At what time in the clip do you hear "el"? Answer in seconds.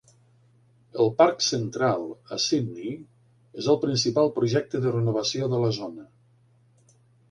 1.03-1.11, 3.77-3.81